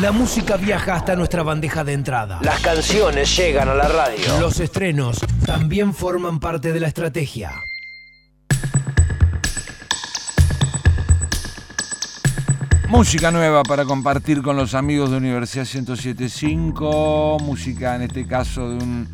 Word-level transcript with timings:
La 0.00 0.12
música 0.12 0.56
viaja 0.56 0.94
hasta 0.94 1.16
nuestra 1.16 1.42
bandeja 1.42 1.82
de 1.82 1.92
entrada. 1.92 2.38
Las 2.42 2.60
canciones 2.60 3.36
llegan 3.36 3.68
a 3.68 3.74
la 3.74 3.88
radio. 3.88 4.38
Los 4.38 4.60
estrenos 4.60 5.18
también 5.44 5.92
forman 5.92 6.38
parte 6.38 6.72
de 6.72 6.78
la 6.78 6.86
estrategia. 6.86 7.50
Música 12.88 13.32
nueva 13.32 13.64
para 13.64 13.84
compartir 13.84 14.40
con 14.40 14.56
los 14.56 14.74
amigos 14.74 15.10
de 15.10 15.16
Universidad 15.16 15.66
1075. 15.66 17.38
Música 17.42 17.96
en 17.96 18.02
este 18.02 18.24
caso 18.24 18.70
de 18.70 18.76
un 18.76 19.08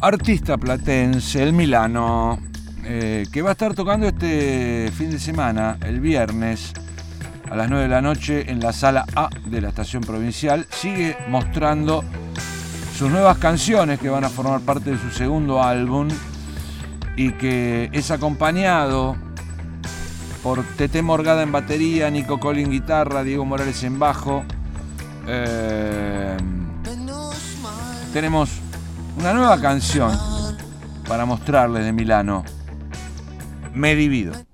artista 0.00 0.56
platense, 0.58 1.42
el 1.42 1.52
Milano, 1.52 2.38
eh, 2.84 3.26
que 3.32 3.42
va 3.42 3.48
a 3.48 3.52
estar 3.52 3.74
tocando 3.74 4.06
este 4.06 4.92
fin 4.96 5.10
de 5.10 5.18
semana, 5.18 5.76
el 5.84 5.98
viernes, 5.98 6.72
a 7.50 7.56
las 7.56 7.68
9 7.68 7.84
de 7.84 7.88
la 7.88 8.02
noche 8.02 8.50
en 8.50 8.60
la 8.60 8.72
sala 8.72 9.04
A 9.14 9.30
de 9.46 9.60
la 9.60 9.68
estación 9.68 10.02
provincial. 10.02 10.66
Sigue 10.70 11.16
mostrando 11.28 12.04
sus 12.96 13.10
nuevas 13.10 13.38
canciones 13.38 13.98
que 14.00 14.08
van 14.08 14.24
a 14.24 14.28
formar 14.28 14.60
parte 14.60 14.90
de 14.90 14.98
su 14.98 15.10
segundo 15.10 15.62
álbum 15.62 16.08
y 17.16 17.32
que 17.32 17.90
es 17.92 18.10
acompañado 18.10 19.16
por 20.42 20.62
Tete 20.76 21.02
Morgada 21.02 21.42
en 21.42 21.52
batería, 21.52 22.10
Nico 22.10 22.38
Coli 22.38 22.62
en 22.62 22.70
guitarra, 22.70 23.22
Diego 23.22 23.44
Morales 23.44 23.82
en 23.82 23.98
bajo. 23.98 24.44
Eh, 25.26 26.36
tenemos 28.12 28.50
una 29.18 29.32
nueva 29.32 29.60
canción 29.60 30.12
para 31.06 31.24
mostrarles 31.24 31.84
de 31.84 31.92
Milano. 31.92 32.44
Me 33.74 33.94
divido. 33.94 34.47